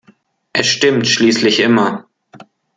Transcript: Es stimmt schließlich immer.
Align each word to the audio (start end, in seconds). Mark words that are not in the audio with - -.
Es 0.51 0.65
stimmt 0.65 1.05
schließlich 1.07 1.59
immer. 1.59 2.07